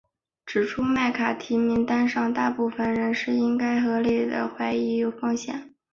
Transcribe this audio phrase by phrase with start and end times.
[0.47, 5.75] 指出麦卡锡名单上大部分人是应该合理地被怀疑有安全风险。